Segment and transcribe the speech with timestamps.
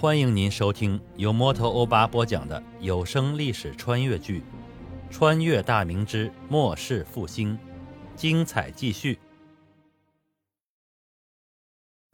[0.00, 4.42] 欢迎您收听由摩托欧巴播讲的有声历史穿越剧
[5.12, 7.52] 《穿越大明之末世复兴》，
[8.16, 9.18] 精彩继续。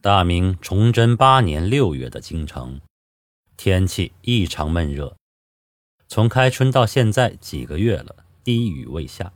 [0.01, 2.81] 大明崇祯八年六月的京城，
[3.55, 5.15] 天气异常闷热。
[6.09, 9.31] 从开春到现在几个月了，滴雨未下，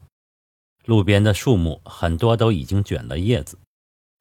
[0.83, 3.57] 路边的树木很多都已经卷了叶子，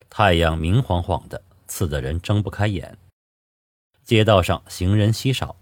[0.09, 2.97] 太阳明晃晃的，刺得人睁不开眼。
[4.11, 5.55] 街道上行人稀少，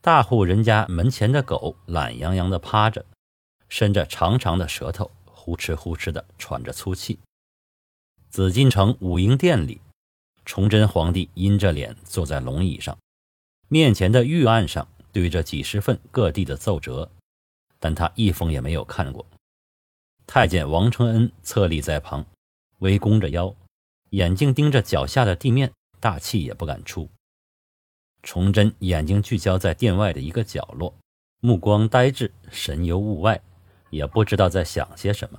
[0.00, 3.06] 大户人家门前的狗懒洋洋地趴着，
[3.68, 7.20] 伸着长长的舌头，呼哧呼哧地喘着粗气。
[8.28, 9.80] 紫禁城武英殿里，
[10.44, 12.98] 崇祯皇帝阴着脸坐在龙椅上，
[13.68, 17.08] 面前的御案上堆着几十份各地的奏折，
[17.78, 19.24] 但他一封也没有看过。
[20.26, 22.26] 太监王承恩侧立在旁，
[22.80, 23.54] 微弓着腰，
[24.10, 27.08] 眼睛盯着脚下的地面，大气也不敢出。
[28.26, 30.92] 崇祯眼睛聚焦在殿外的一个角落，
[31.40, 33.40] 目光呆滞，神游物外，
[33.90, 35.38] 也不知道在想些什么。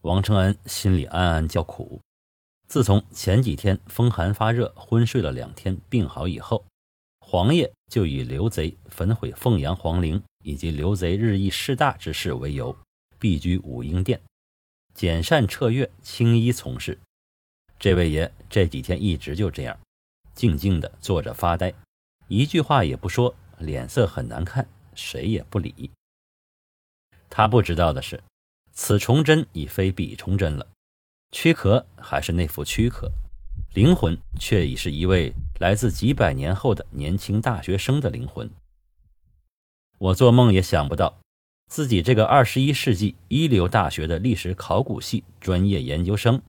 [0.00, 2.00] 王承恩心里暗暗叫苦。
[2.66, 6.64] 自从前几天风寒发热，昏睡了两天，病好以后，
[7.20, 12.76] 皇爷就以刘贼焚毁凤阳皇陵以及刘贼日益势大之事为由，
[13.20, 14.20] 避居武英殿，
[14.94, 16.98] 简善彻月，青衣从事。
[17.78, 19.78] 这位爷这几天一直就这样。
[20.38, 21.74] 静静地坐着发呆，
[22.28, 25.90] 一句话也不说，脸色很难看，谁也不理。
[27.28, 28.22] 他不知道的是，
[28.70, 30.64] 此崇祯已非彼崇祯了，
[31.32, 33.10] 躯壳还是那副躯壳，
[33.74, 38.48] 灵魂却已是一位来自几百年后的年轻大学生的灵魂。
[39.98, 41.18] 我做梦也想不到，
[41.68, 46.40] 自己这个二十一世纪一流大学的历史考古系专业研究生，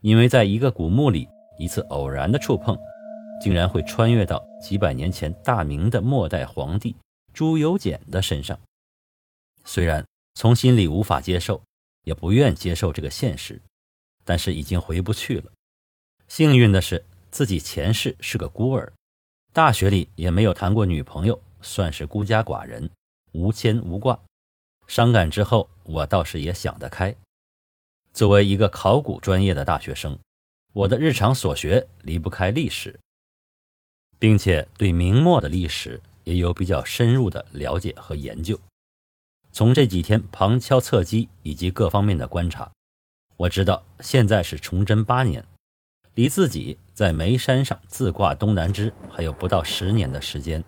[0.00, 2.74] 因为在一个古墓里一次偶然的触碰。
[3.40, 6.94] 竟然会穿越到几百年前大明的末代皇帝
[7.32, 8.58] 朱由检的身上。
[9.64, 10.04] 虽然
[10.34, 11.62] 从心里无法接受，
[12.04, 13.60] 也不愿接受这个现实，
[14.24, 15.50] 但是已经回不去了。
[16.28, 18.92] 幸运的是，自己前世是个孤儿，
[19.52, 22.90] 大学里也没有谈过女朋友，算是孤家寡人，
[23.32, 24.18] 无牵无挂。
[24.86, 27.14] 伤感之后，我倒是也想得开。
[28.12, 30.18] 作为一个考古专业的大学生，
[30.72, 32.98] 我的日常所学离不开历史。
[34.18, 38.58] 并且对明末的历史也有比较深入的了解和研究。
[39.52, 42.70] 从这几天旁敲侧击以及各方面的观察，
[43.36, 45.44] 我知道现在是崇祯八年，
[46.14, 50.62] 离自己在眉山上自挂东南枝还有不到十年的时间。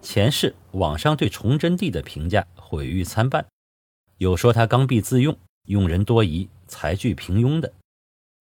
[0.00, 3.44] 前世网上对崇祯帝的评价毁誉参半，
[4.18, 5.36] 有说他刚愎自用、
[5.66, 7.72] 用人多疑、才具平庸的，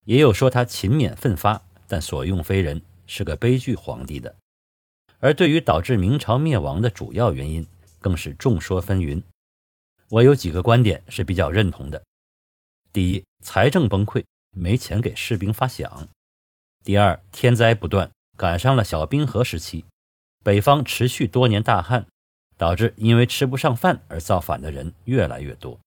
[0.06, 2.79] 也有说他勤勉奋发，但所用非人。
[3.07, 4.35] 是个悲剧皇帝的，
[5.19, 7.66] 而对于导致明朝灭亡的主要原因，
[8.00, 9.23] 更是众说纷纭。
[10.09, 12.03] 我有几个观点是比较认同的：
[12.94, 16.07] 第一，财政崩溃，没钱给士兵发饷；
[16.84, 19.84] 第二，天灾不断，赶上了小冰河时期，
[20.44, 22.06] 北方持续多年大旱，
[22.57, 25.79] 导致因为吃不上饭而造反的人越来越多；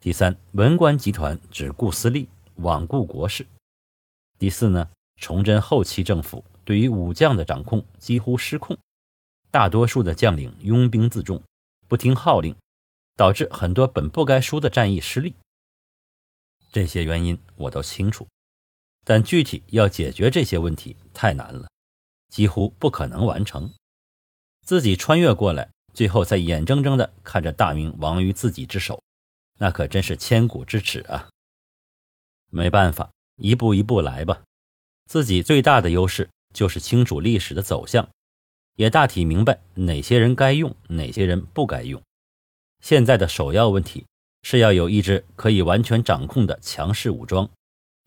[0.00, 2.28] 第三，文官集团只顾私利，
[2.58, 3.44] 罔顾国事；
[4.38, 4.90] 第四呢？
[5.16, 8.76] 崇祯后期政府对于武将的掌控几乎失控，
[9.50, 11.42] 大多数的将领拥兵自重，
[11.88, 12.54] 不听号令，
[13.16, 15.34] 导致很多本不该输的战役失利。
[16.70, 18.26] 这些原因我都清楚，
[19.04, 21.68] 但具体要解决这些问题太难了，
[22.28, 23.72] 几乎不可能完成。
[24.62, 29.02] 自己穿越过来，最后再眼睁睁地看着大明亡于自己之手，
[29.58, 31.30] 那可真是千古之耻啊！
[32.50, 34.42] 没办法，一步一步来吧。
[35.06, 38.08] 自己最大的优势就是清楚历史的走向，
[38.74, 42.02] 也大体明白哪些人该用，哪些人不该用。
[42.80, 44.04] 现在的首要问题
[44.42, 47.48] 是要有一支可以完全掌控的强势武装，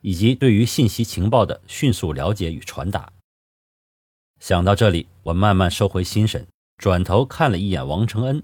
[0.01, 3.11] 以及对于信息情报的迅速了解与传达。
[4.39, 6.47] 想到这里，我慢慢收回心神，
[6.77, 8.43] 转头看了一眼王承恩。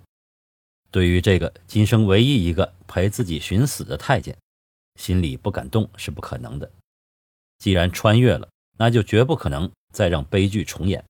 [0.91, 4.37] 对于这个今生唯一一个陪自己寻死的太监，
[4.95, 6.71] 心里不敢动是不可能的。
[7.57, 11.05] 既然穿越了，那就绝不可能再让悲剧重演。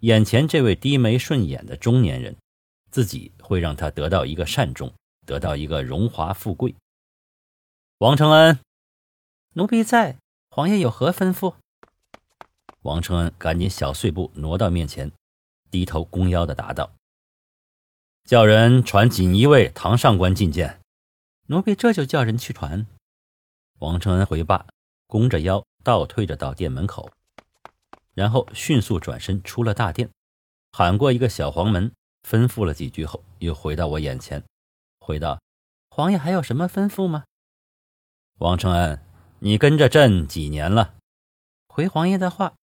[0.00, 2.36] 眼前这位低眉顺眼的中年人，
[2.90, 4.92] 自己会让他得到一个善终，
[5.26, 6.74] 得到一个荣华富贵。
[7.98, 8.58] 王承恩，
[9.54, 10.16] 奴婢在，
[10.50, 11.54] 皇爷有何吩咐？
[12.82, 15.12] 王承恩赶紧小碎步挪到面前，
[15.70, 16.92] 低头弓腰的答道
[18.24, 20.80] ：“叫人传锦衣卫唐上官觐见。”
[21.48, 22.86] 奴婢这就叫人去传。
[23.80, 24.66] 王承恩回罢。
[25.06, 27.10] 弓着腰倒退着到店门口，
[28.14, 30.10] 然后迅速转身出了大殿，
[30.72, 31.92] 喊过一个小黄门，
[32.28, 34.44] 吩咐了几句后，又回到我眼前，
[35.00, 35.40] 回道
[35.90, 37.24] ：“皇爷还有什么吩咐吗？”
[38.38, 39.02] 王承恩，
[39.40, 40.94] 你跟着朕几年了？
[41.68, 42.54] 回皇爷的话，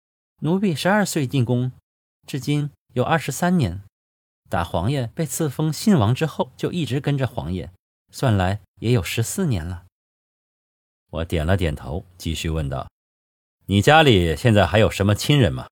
[0.42, 1.72] 奴婢十二岁进宫，
[2.26, 3.84] 至今有二十三年。
[4.50, 7.72] 打皇爷被赐封信王之后，就一直跟着皇爷，
[8.12, 9.86] 算来也有十四年了。
[11.10, 12.90] 我点了点头，继续问道
[13.70, 15.68] ：“你家里现在还有什么亲人吗？”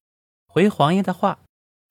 [0.48, 1.40] 回皇爷的话，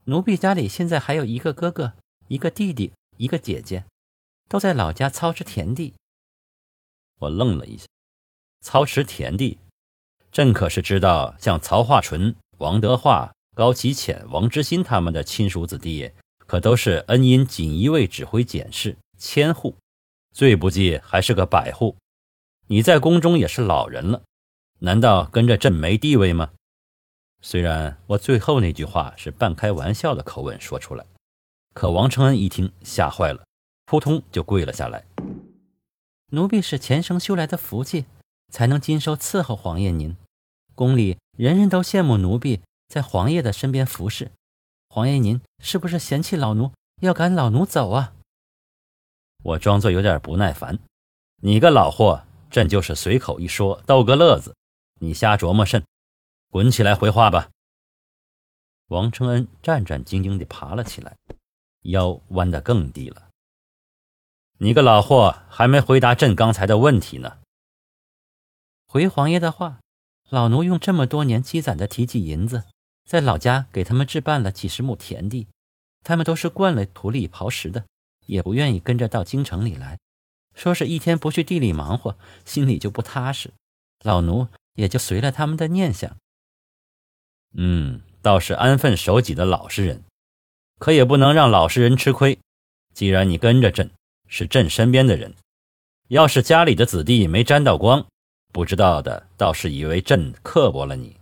[0.04, 1.94] 奴婢家里现在还有一个哥哥、
[2.28, 3.86] 一个弟弟、一个姐姐，
[4.46, 5.94] 都在老家操持田地。
[7.20, 7.86] 我愣了一下，
[8.60, 9.58] 操持田地，
[10.30, 16.12] 朕可是知道，像曹化淳、王德化、高启潜、王之心他们的亲属子弟。
[16.46, 19.74] 可都是恩因锦衣卫指挥检视千户，
[20.34, 21.96] 最不济还是个百户。
[22.66, 24.22] 你在宫中也是老人了，
[24.80, 26.50] 难道跟着朕没地位吗？
[27.40, 31.04] 虽然我最后那句话是半开玩笑的口吻说出来，
[31.74, 33.44] 可王承恩一听吓坏了，
[33.84, 35.04] 扑通就跪了下来。
[36.30, 38.06] 奴婢是前生修来的福气，
[38.50, 40.16] 才能今收伺候皇爷您。
[40.74, 44.32] 宫里人人都羡慕奴婢在皇爷的身边服侍。
[44.88, 48.14] 皇爷，您是不是嫌弃老奴要赶老奴走啊？
[49.42, 50.78] 我装作有点不耐烦。
[51.42, 54.56] 你个老货，朕就是随口一说，逗个乐子，
[55.04, 55.84] 你瞎琢磨甚？
[56.50, 57.50] 滚起来回话吧。
[58.86, 61.16] 王承恩战战兢兢地爬了起来，
[61.82, 63.28] 腰弯得更低了。
[64.58, 67.38] 你个老货，还没回答朕刚才的问题呢。
[68.86, 69.80] 回皇爷的话，
[70.30, 72.64] 老奴用这么多年积攒的提己银子。
[73.04, 75.48] 在老家给他们置办了几十亩田地，
[76.02, 77.84] 他们都是惯了土里刨食的，
[78.24, 79.98] 也不愿意跟着到京城里来，
[80.54, 82.16] 说是一天不去地里忙活，
[82.46, 83.52] 心里就不踏实。
[84.02, 86.16] 老奴也就随了他们的念想。
[87.56, 90.04] 嗯，倒是安分守己的老实人，
[90.78, 92.38] 可也不能让老实人吃亏。
[92.92, 93.90] 既然你跟着朕，
[94.28, 95.34] 是朕身边的人，
[96.08, 98.06] 要是家里的子弟没沾到光，
[98.52, 101.16] 不知道的倒是以为朕刻薄了你。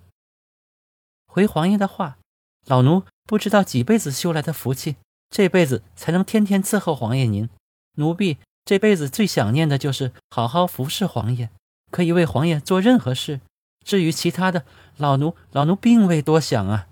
[1.26, 2.18] 回皇爷的话，
[2.66, 4.96] 老奴不知道几辈子修来的福气，
[5.30, 7.48] 这辈子才能天天伺候皇爷您。
[7.96, 11.50] 奴婢这辈子最想念的就是好好服侍皇爷，
[11.92, 13.40] 可以为皇爷做任何事。
[13.84, 14.64] 至于其他的，
[14.96, 16.88] 老奴老奴并未多想啊。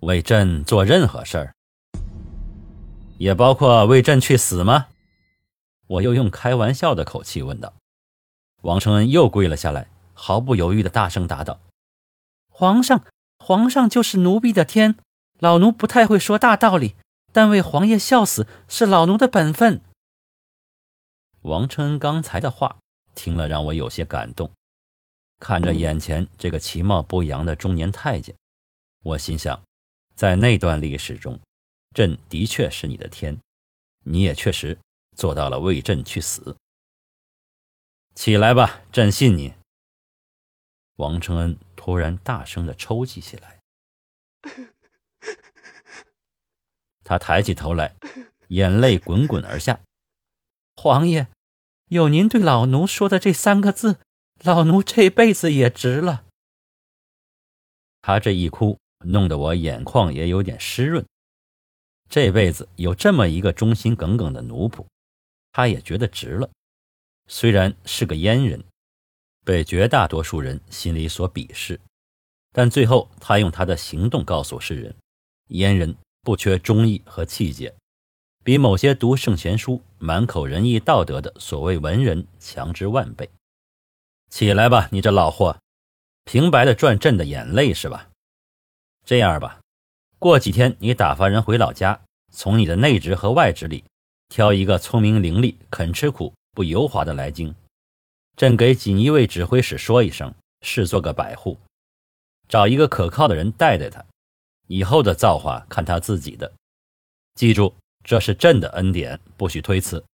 [0.00, 1.54] 为朕做任何事儿，
[3.18, 4.88] 也包括为朕去死吗？
[5.86, 7.74] 我又用开玩笑的口气问道。
[8.62, 11.60] 王承恩又跪了下来，毫不犹豫的大声答道。
[12.48, 13.04] 皇上，
[13.38, 14.96] 皇上就是奴婢的天，
[15.38, 16.96] 老奴不太会说大道理，
[17.32, 19.80] 但为皇爷效死是老奴的本分。
[21.42, 22.78] 王承恩刚才的话
[23.14, 24.50] 听了，让我有些感动。
[25.38, 28.34] 看着眼前这个其貌不扬的中年太监，
[29.02, 29.60] 我心想，
[30.14, 31.40] 在那段历史中，
[31.94, 33.36] 朕的确是你的天，
[34.04, 34.78] 你也确实
[35.16, 36.56] 做到了为朕去死。
[38.14, 39.54] 起来吧，朕信你。
[40.96, 43.60] 王承恩突然大声的抽泣起来，
[47.02, 47.96] 他抬起头来，
[48.48, 49.80] 眼泪滚滚而下。
[50.76, 51.26] 皇爷，
[51.92, 53.98] 有您对老奴说的这三个字，
[54.42, 56.24] 老奴这辈子也值了。
[58.00, 61.04] 他这一哭，弄得我眼眶也有点湿润。
[62.08, 64.86] 这辈子有这么一个忠心耿耿的奴仆，
[65.52, 66.48] 他也觉得值了。
[67.28, 68.64] 虽然是个阉人。
[69.44, 71.80] 被绝大多数人心里所鄙视，
[72.52, 74.94] 但最后他用他的行动告诉世人：
[75.48, 77.74] 阉人不缺忠义和气节，
[78.44, 83.28] 比某些读圣贤书、满口仁义道德的所谓文人强之万倍。
[84.30, 85.56] 起来吧，你这老货，
[86.24, 88.08] 平白的赚朕的眼泪是吧？
[89.04, 89.60] 这样吧，
[90.18, 92.00] 过几天你打发人回老家，
[92.32, 93.84] 从你的内职和外职里
[94.28, 97.54] 挑一个聪明伶俐、肯吃苦、不油滑的来京。
[98.36, 101.56] 朕给锦衣卫指挥使说一声，视作个百户，
[102.48, 104.04] 找一个可靠的人带带他。
[104.66, 106.50] 以后的造化看他自己的。
[107.34, 110.04] 记住，这是朕的恩典，不许推辞。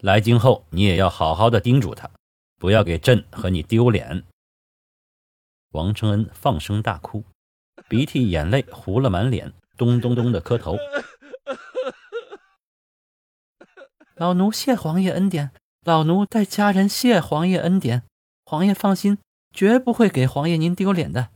[0.00, 2.10] 来京后，你也要好好的叮嘱他，
[2.58, 4.24] 不要给朕和你丢脸。
[5.70, 7.24] 王承恩放声大哭，
[7.88, 10.76] 鼻涕眼泪糊了满脸，咚咚咚的磕头。
[14.16, 15.52] 老奴谢皇爷恩典。
[15.84, 18.04] 老奴代家人谢皇爷恩典，
[18.44, 19.18] 皇爷放心，
[19.50, 21.30] 绝不会给皇爷您丢脸的。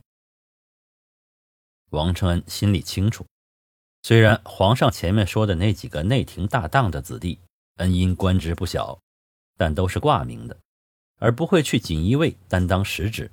[1.89, 3.25] 王承恩心里清楚，
[4.03, 7.39] 虽然皇上前面说的那几个内廷大当的子弟
[7.77, 8.97] 恩因官职不小，
[9.57, 10.57] 但都是挂名的，
[11.19, 13.29] 而不会去锦衣卫担当实职。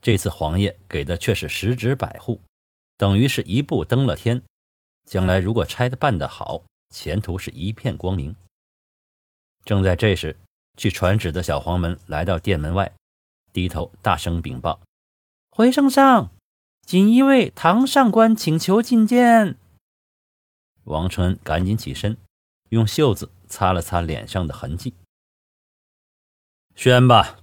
[0.00, 2.40] 这次皇爷给的却是十职百户，
[2.96, 4.42] 等于是一步登了天。
[5.04, 8.34] 将来如果拆的办得好，前途是一片光明。
[9.64, 10.34] 正在这时，
[10.78, 12.90] 去传旨的小黄门来到殿门外，
[13.52, 14.80] 低头大声禀报
[15.52, 16.30] ：“回圣上，
[16.86, 19.58] 锦衣卫唐上官请求觐见。”
[20.90, 22.16] 王承恩赶紧起身，
[22.70, 24.92] 用袖子擦了擦脸上的痕迹，
[26.74, 27.38] 宣吧。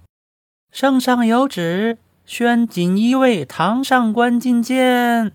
[0.70, 5.32] 圣上有旨，宣锦衣卫唐上官觐见。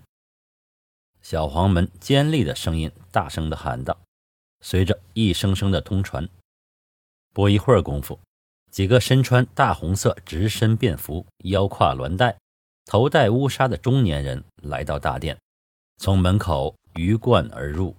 [1.20, 3.98] 小黄门尖利的声音大声的喊道，
[4.60, 6.28] 随着一声声的通传，
[7.32, 8.20] 不一会儿功夫，
[8.70, 12.38] 几个身穿大红色直身便服、腰挎鸾带、
[12.84, 15.36] 头戴乌纱的中年人来到大殿，
[15.96, 17.96] 从门口鱼贯而入。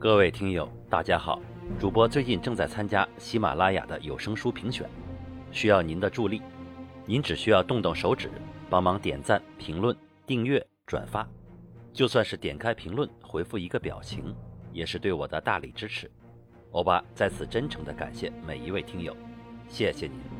[0.00, 1.38] 各位听友，大家好！
[1.78, 4.88] 主播最近正在参加喜马拉雅的有声书评选，
[5.52, 6.40] 需要您的助力。
[7.04, 8.30] 您只需要动动手指，
[8.70, 11.28] 帮忙点赞、评论、订阅、转发，
[11.92, 14.34] 就算是点开评论回复一个表情，
[14.72, 16.10] 也是对我的大力支持。
[16.70, 19.14] 欧巴在此真诚的感谢每一位听友，
[19.68, 20.39] 谢谢您。